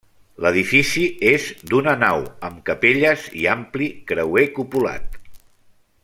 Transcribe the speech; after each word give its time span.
L'edifici 0.43 1.03
és 1.31 1.43
d'una 1.73 1.93
nau 2.05 2.25
amb 2.49 2.63
capelles 2.71 3.27
i 3.43 3.47
ampli 3.55 3.91
creuer 4.13 4.47
cupulat. 4.59 5.21